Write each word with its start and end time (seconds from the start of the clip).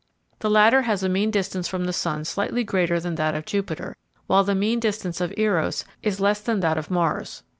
The 0.39 0.49
latter 0.49 0.81
has 0.81 1.03
a 1.03 1.09
mean 1.09 1.29
distance 1.29 1.67
from 1.67 1.85
the 1.85 1.93
sun 1.93 2.25
slightly 2.25 2.63
greater 2.63 2.99
than 2.99 3.13
that 3.17 3.35
of 3.35 3.45
Jupiter, 3.45 3.95
while 4.25 4.43
the 4.43 4.55
mean 4.55 4.79
distance 4.79 5.21
of 5.21 5.31
Eros 5.37 5.85
is 6.01 6.19
less 6.19 6.41
than 6.41 6.61
that 6.61 6.79
of 6.79 6.89
Mars. 6.89 7.43